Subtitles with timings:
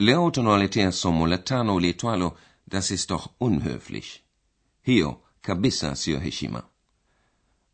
[0.00, 2.36] Leo tunawaletea somo la tano liitwalo
[2.68, 4.20] Das ist doch unhöflich.
[4.82, 6.62] Hiyo kabisa siyo heshima.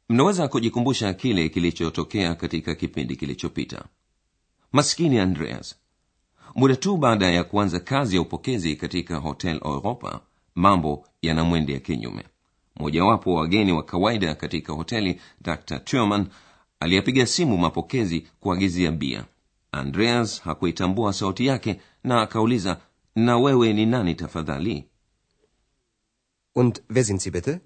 [0.09, 3.85] Mnaweza kujikumbusha kile kilichotokea katika kipindi kilichopita.
[4.73, 5.77] Maskini Andreas.
[6.55, 10.21] Muda tu baada ya kuanza kazi ya upokezi katika Hotel Europa,
[10.55, 12.25] mambo yanamwendea kinyume.
[12.77, 15.79] Mojawapo wa wageni wa kawaida katika hoteli, Dr.
[15.79, 16.27] Turman,
[16.81, 19.25] aliyepiga simu mapokezi kuagizia bia.
[19.73, 22.81] Andreas hakuitambua sauti yake na akauliza,
[23.17, 24.85] na wewe ni nani tafadhali?
[26.55, 27.61] und wer sind Sie bitte?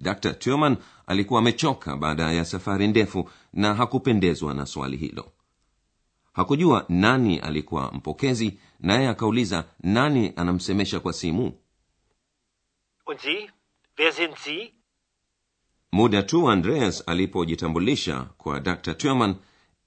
[0.00, 0.38] Dr.
[0.38, 5.32] Turman alikuwa amechoka baada ya safari ndefu na hakupendezwa na swali hilo.
[6.32, 11.52] Hakujua nani alikuwa mpokezi, naye akauliza nani anamsemesha kwa simu.
[13.06, 13.50] Und Sie?
[13.98, 14.74] Wer sind Sie?
[15.92, 18.94] Muda tu Andreas alipojitambulisha kwa Dr.
[18.94, 19.34] Turman,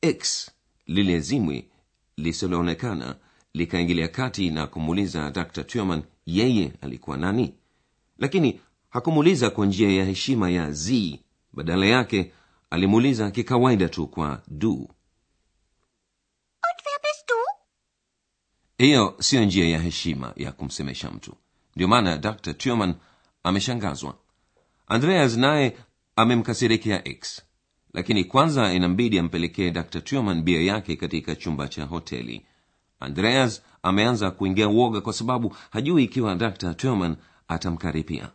[0.01, 0.51] X
[0.87, 1.70] lile zimwi
[2.17, 3.15] lisiloonekana
[3.53, 5.63] likaingilia kati na kumuuliza Dr.
[5.63, 7.53] Turman yeye alikuwa nani,
[8.17, 11.19] lakini hakumuuliza kwa njia ya heshima ya z.
[11.53, 12.31] Badala yake
[12.69, 14.89] alimuuliza kikawaida tu kwa du.
[18.77, 21.35] Hiyo siyo njia ya heshima ya kumsemesha mtu.
[21.75, 22.53] Ndio maana Dr.
[22.53, 22.95] Turman
[23.43, 24.17] ameshangazwa.
[24.87, 25.77] Andreas naye
[26.15, 27.41] amemkasirikia X,
[27.93, 30.01] lakini kwanza inambidi ampelekee Dr.
[30.01, 32.45] Turman bia yake katika chumba cha hoteli.
[32.99, 36.73] Andreas ameanza kuingia uoga kwa sababu hajui ikiwa Dr.
[36.73, 37.15] Turman
[37.47, 38.29] atamkaripia.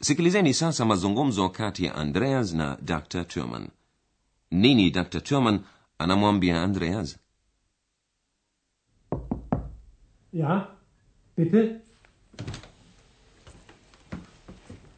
[0.00, 3.24] Sikilizeni sasa mazungumzo kati ya Andreas na Dr.
[3.24, 3.68] tuman
[4.50, 5.20] Nini Dr.
[5.20, 5.60] tuman
[5.98, 7.18] anamwambia Andreas?
[10.32, 10.66] Ja,
[11.36, 11.80] bitte?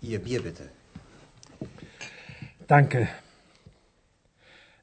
[0.03, 0.63] Ihr Bier bitte.
[2.69, 3.09] Danke.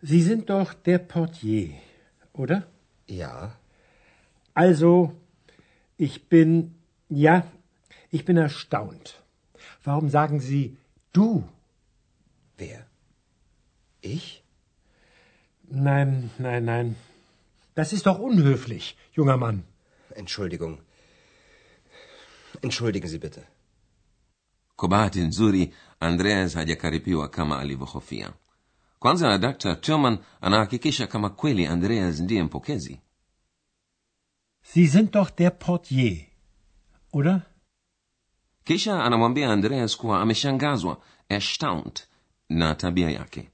[0.09, 1.69] Sie sind doch der Portier,
[2.33, 2.57] oder?
[3.07, 3.37] Ja,
[4.53, 5.11] Also,
[5.97, 6.75] ich bin,
[7.09, 7.35] ja,
[8.09, 9.21] ich bin erstaunt.
[9.83, 10.77] Warum sagen Sie
[11.11, 11.43] du?
[12.57, 12.85] wer?
[14.01, 14.43] Ich?
[15.63, 16.95] Nein, nein, nein.
[17.75, 19.63] Das ist doch unhöflich, junger Mann.
[20.11, 20.79] Entschuldigung.
[22.61, 23.43] Entschuldigen Sie bitte.
[24.77, 28.33] Kwa bahati nzuri, Andreas hajakaripiwa kama alivyohofia.
[29.05, 29.75] Kwanza Dr.
[29.75, 32.99] Turman anahakikisha kama kweli Andreas ndiye mpokezi.
[34.61, 36.25] Sie sind doch der Portier,
[37.13, 37.41] oder?
[38.63, 42.07] Kisha anamwambia Andreas kuwa ameshangazwa, erstaunt,
[42.49, 43.49] na tabia yake.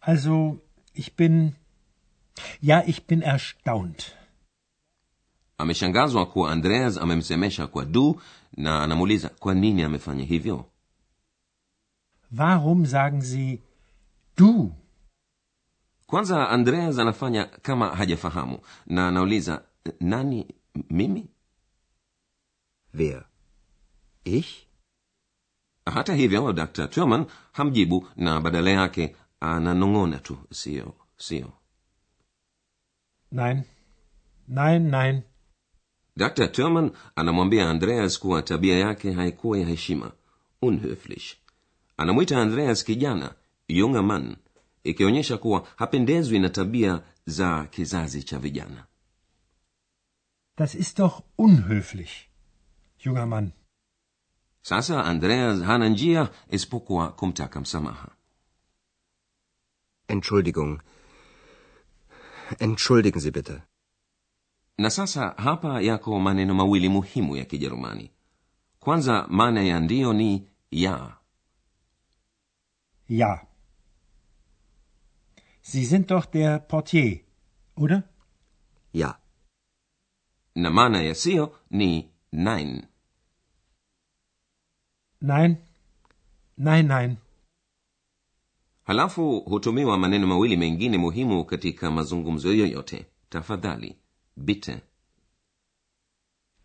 [0.00, 0.58] Also,
[0.94, 1.52] ich bin,
[2.62, 4.12] ja, ich bin erstaunt.
[5.58, 8.20] Ameshangazwa kuwa Andreas amemsemesha kwa du
[8.56, 10.73] na anamuuliza kwa nini amefanya hivyo.
[12.38, 13.62] Warum sagen Sie
[14.36, 14.72] du?
[16.06, 19.64] Kwanza Andreas anafanya kama hajafahamu na anauliza
[20.00, 20.54] nani,
[20.90, 21.28] mimi?
[22.94, 23.24] Wer?
[24.24, 24.66] Ich?
[25.86, 26.88] Hata hivyo Dr.
[26.90, 31.52] Turman hamjibu na badala yake ananong'ona tu, sio sio.
[33.32, 33.62] Nein,
[34.48, 35.22] nein, nein.
[36.16, 36.48] Dr.
[36.52, 40.12] Turman anamwambia Andreas kuwa tabia yake haikuwa ya heshima,
[40.62, 41.43] unhöflich.
[41.96, 43.34] Anamwita Andreas kijana,
[43.68, 44.36] yunga man
[44.84, 48.86] ikionyesha kuwa hapendezwi na tabia za kizazi cha vijana.
[50.56, 52.28] Das ist doch unhöflich,
[53.04, 53.52] junger Mann.
[54.62, 58.08] Sasa Andreas hana njia isipokuwa kumtaka msamaha.
[60.08, 60.80] Entschuldigung.
[62.58, 63.62] Entschuldigen Sie bitte.
[64.78, 68.10] Na sasa hapa yako maneno mawili muhimu ya Kijerumani.
[68.80, 71.16] Kwanza, maana ya ndiyo ni ya.
[73.08, 73.46] Ja.
[75.62, 77.20] Sie sind doch der Portier,
[77.76, 78.02] oder?
[78.92, 79.18] Ja,
[80.54, 82.86] na maana ya siyo ni nein.
[85.20, 85.56] Nein,
[86.56, 87.16] nein, nein.
[88.84, 93.06] Halafu hutumiwa maneno mawili mengine muhimu katika mazungumzo yoyote.
[93.28, 93.96] Tafadhali,
[94.36, 94.82] bitte.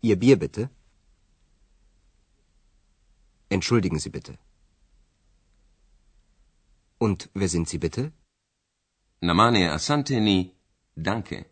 [0.02, 0.68] Ihr Bier bitte.
[3.50, 4.38] Entschuldigen Sie bitte.
[7.00, 8.12] Und wer sind Sie bitte?
[9.20, 10.50] Namane asante ni
[10.96, 11.44] danke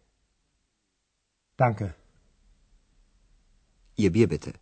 [1.57, 1.95] Danke.
[3.97, 4.53] Ihr Bier bitte.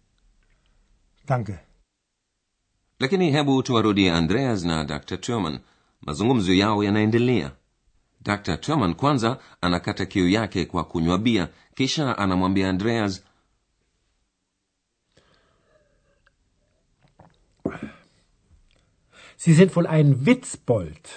[1.27, 1.59] Danke.
[2.99, 5.61] lakini hebu tuwarudie andreas na dr turman
[6.01, 7.53] mazungumzo yao yanaendelea
[8.21, 13.25] dr turman kwanza anakata kiu yake kwa kunywa bia kisha anamwambia andreas
[19.37, 21.09] Sie sind wohl ein Witzbold.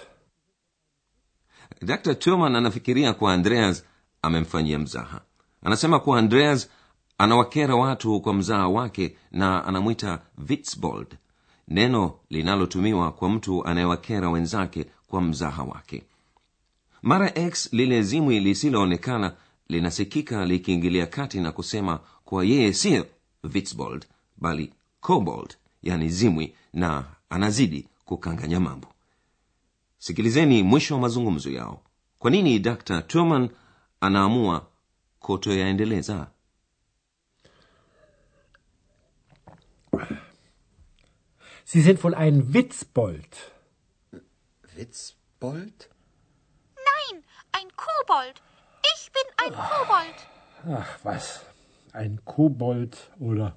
[1.81, 3.85] dr Thurman anafikiria kuwa andreas
[4.21, 5.21] amemfanyia mzaha
[5.63, 6.69] anasema kuwa andreas
[7.17, 11.17] anawakera watu kwa mzaha wake na anamwita Witzbold,
[11.67, 16.03] neno linalotumiwa kwa mtu anayewakera wenzake kwa mzaha wake
[17.01, 19.35] mara x lile zimwi lisiloonekana
[19.69, 23.07] linasikika likiingilia kati na kusema kuwa yeye siyo
[23.53, 24.05] Witzbold
[24.37, 28.87] bali Kobold, yani zimwi na anazidi kukanganya mambo
[29.97, 31.81] sikilizeni mwisho wa mazungumzo yao
[32.19, 33.49] kwa nini dr turman
[34.01, 34.67] anaamua
[35.19, 36.27] kutoyaendeleza
[41.65, 43.51] Sie sind wohl ein Witzbold.
[44.75, 45.89] Witzbold?
[46.75, 48.41] Nein, ein Kobold.
[48.95, 50.17] Ich bin ein Kobold.
[50.81, 51.45] Ach was,
[51.93, 53.55] ein Kobold oder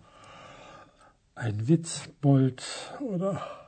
[1.35, 2.63] ein Witzbold
[3.01, 3.62] oder...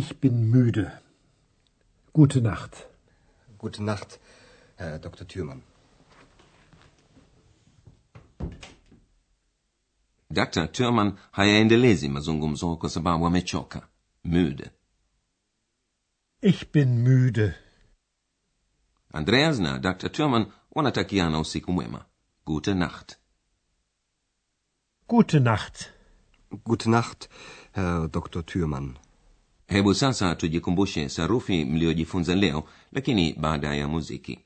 [0.00, 0.86] Ich bin müde.
[2.12, 2.74] Gute Nacht.
[3.62, 4.10] Gute Nacht,
[4.76, 5.26] Herr Dr.
[5.26, 5.62] Thürmann.
[10.30, 13.88] dr turman hayaendelezi mazungumzo kwa sababu amechoka
[14.24, 14.70] müde
[16.42, 17.54] Ich bin müde.
[19.12, 22.04] andreas na dr turman wanatakiana usiku mwema
[22.44, 23.18] gute nacht
[25.08, 25.90] Gute Nacht.
[26.64, 27.28] Gute Nacht,
[27.72, 28.42] Herr Dr.
[28.46, 28.98] Thürmann.
[29.68, 34.38] Hebu sasa tujikumbushe sarufi mliojifunza leo lakini baada ya muziki.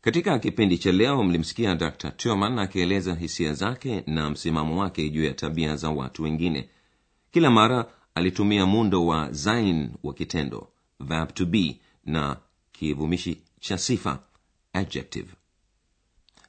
[0.00, 2.10] Katika kipindi cha leo mlimsikia dr.
[2.10, 6.68] Turman akieleza hisia zake na msimamo wake juu ya tabia za watu wengine.
[7.30, 10.68] Kila mara alitumia muundo wa zain wa kitendo
[11.00, 12.36] verb to be na
[12.72, 14.22] kivumishi cha sifa
[14.72, 15.32] adjective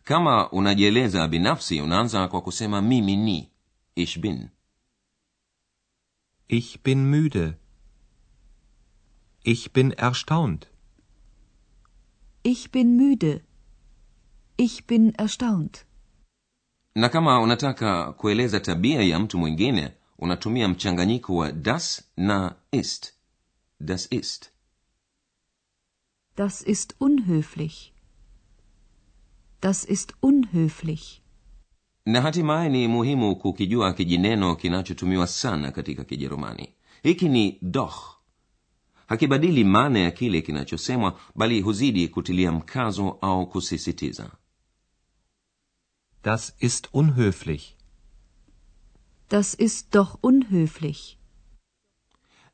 [0.04, 3.50] kama unajieleza binafsi unaanza kwa kusema mimi ni
[3.96, 4.50] ich bin
[6.48, 7.58] Ich bin müde.
[9.44, 10.68] Ich bin erstaunt.
[12.44, 13.42] Ich bin müde.
[14.58, 15.86] Ich bin erstaunt.
[16.96, 23.14] na kama unataka kueleza tabia ya mtu mwingine unatumia mchanganyiko wa das na ist
[23.80, 24.52] das ist
[26.36, 27.94] Das ist unhöflich.
[29.62, 31.22] Das ist unhöflich.
[32.08, 36.70] na hatimaye ni muhimu kukijua kijineno kinachotumiwa sana katika kijerumani
[37.04, 38.18] hiki ni doch
[39.08, 44.32] hakibadili maana ya kile kinachosemwa bali huzidi kutilia mkazo au kusisitiza
[46.24, 47.76] Das ist unhöflich.
[49.30, 51.18] Das ist doch unhöflich.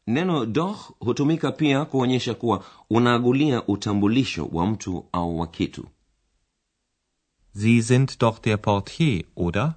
[0.08, 5.86] Neno doch hutumika pia kuonyesha kuwa unaagulia utambulisho wa mtu au wa kitu
[7.54, 9.76] Sie sind doch der Portier, oder?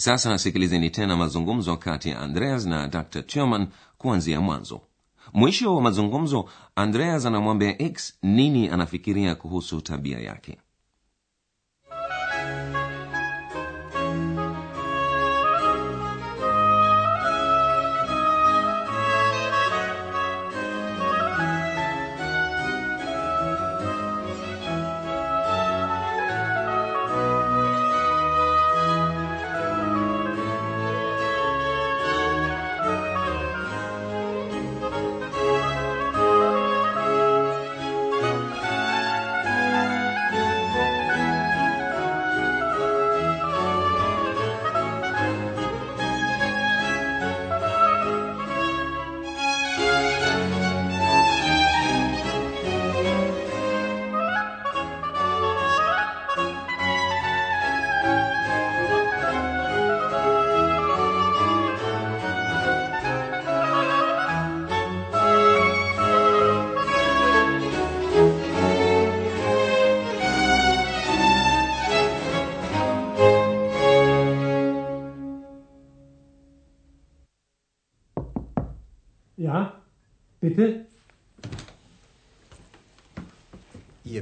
[0.00, 3.68] sasa sikilizeni tena mazungumzo kati ya andreas na dr turman
[3.98, 4.80] kuanzia mwanzo
[5.32, 10.58] mwisho wa mazungumzo andreas anamwambia x nini anafikiria kuhusu tabia yake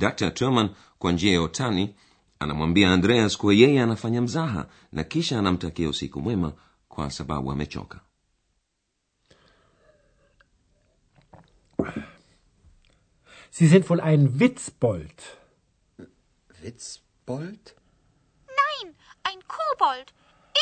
[0.00, 1.94] Dr turman kwa njia ya utani
[2.38, 6.52] anamwambia andreas kuwa yeye anafanya mzaha na kisha anamtakia usiku mwema
[6.88, 8.00] kwa sababu amechoka
[13.50, 15.18] Sie sind wohl ein Witzbold.
[16.62, 17.74] Witzbold?
[18.46, 20.12] Nein, ein Kobold.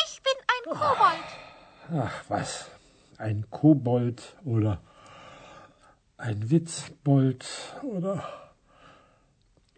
[0.05, 1.29] Ich bin ein Kobold.
[2.03, 2.65] Ach, was?
[3.17, 4.81] Ein Kobold oder
[6.17, 7.45] ein Witzbold
[7.83, 8.48] oder.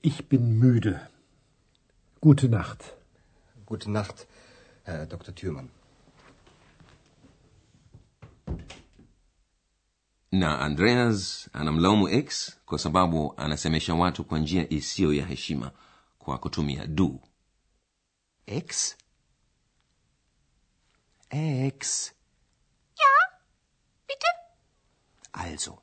[0.01, 1.07] Ich bin müde.
[2.21, 2.93] Gute Nacht.
[3.65, 4.27] Gute Nacht,
[4.83, 5.33] Herr Dr.
[5.35, 5.69] Thürmann.
[10.33, 15.71] na andreas anamlaumu x kwa sababu anasemesha watu kwa njia isiyo ya heshima
[16.19, 17.21] kwa kutumia du
[18.45, 18.97] Ex?
[21.29, 22.11] Ex.
[22.97, 23.39] Ja?
[24.07, 24.27] Bitte?
[25.33, 25.77] Also,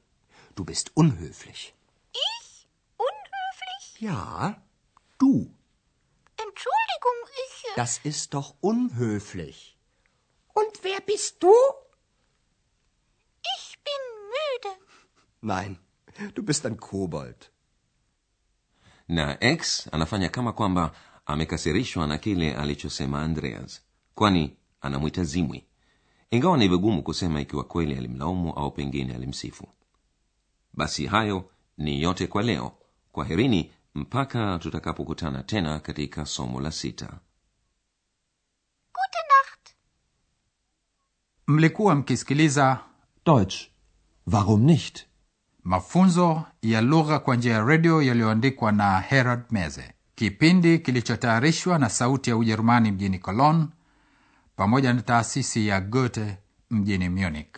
[0.56, 1.72] du bist unhöflich.
[4.00, 4.62] Ja,
[5.18, 5.50] du.
[6.36, 7.64] Entschuldigung, ich.
[7.64, 9.76] äh, Das ist doch unhöflich.
[10.54, 11.52] Und wer bist du?
[13.58, 14.02] Ich bin
[14.34, 14.76] müde.
[15.40, 15.78] Nein,
[16.34, 17.50] du bist ein Kobold.
[19.10, 20.92] na x anafanya kama kwamba
[21.26, 23.82] amekasirishwa na kile alichosema andreas
[24.14, 25.64] kwani anamwita zimwi
[26.30, 29.68] ingawa ni vigumu kusema ikiwa kweli alimlaumu au pengine alimsifu
[30.72, 32.72] basi hayo ni yote kwa leo
[33.12, 37.06] kwaherini mpaka tutakapokutana tena katika somo la sita
[38.94, 39.74] Gute Nacht.
[41.46, 42.80] mlikuwa mkisikiliza
[43.26, 43.56] Deutsch.
[44.32, 45.04] Warum nicht?
[45.62, 52.30] mafunzo ya lugha kwa njia ya redio yaliyoandikwa na herald meze kipindi kilichotayarishwa na sauti
[52.30, 53.66] ya ujerumani mjini cologne
[54.56, 56.38] pamoja na taasisi ya goethe
[56.70, 57.56] mjini munich